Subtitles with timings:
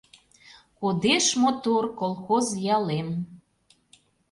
[0.79, 3.09] Кодеш мотор колхоз ялем.